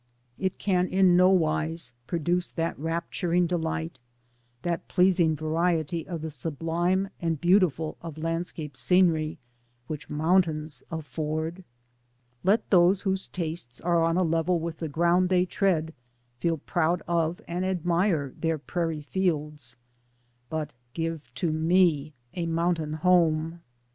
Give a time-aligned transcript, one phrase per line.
[0.39, 3.99] It can in no wise produce that rapturing delight,
[4.63, 9.37] that pleasing variety of the sublime and beautiful of land scape scenery
[9.85, 11.63] which mountains afford.
[12.43, 15.93] Let those whose tastes are on a level with the ground they tread
[16.39, 19.77] feel proud of and ad mire their prairie fields,
[20.49, 23.61] but give to me a mountain home.